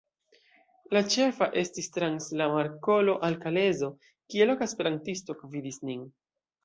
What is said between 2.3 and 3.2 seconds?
la Markolo